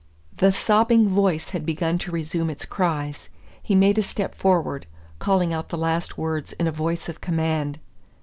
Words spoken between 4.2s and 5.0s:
forward,